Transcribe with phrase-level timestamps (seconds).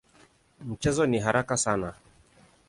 [0.65, 1.93] Mchezo ni haraka sana.